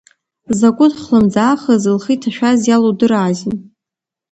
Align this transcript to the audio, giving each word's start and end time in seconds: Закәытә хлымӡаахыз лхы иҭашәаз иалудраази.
Закәытә 0.59 0.97
хлымӡаахыз 1.01 1.83
лхы 1.95 2.11
иҭашәаз 2.15 2.61
иалудраази. 2.67 3.51